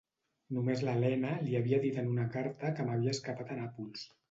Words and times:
Només 0.57 0.79
l'Elena 0.87 1.35
li 1.43 1.53
havia 1.59 1.79
dit 1.85 2.01
en 2.05 2.11
una 2.15 2.27
carta 2.39 2.73
que 2.81 2.89
m'havia 2.91 3.17
escapat 3.19 3.55
a 3.57 3.63
Nàpols. 3.63 4.07